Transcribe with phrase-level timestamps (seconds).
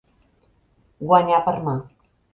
[1.11, 1.79] Guanyar per mà.